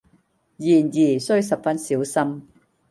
[0.03, 2.47] 然而須十分小心。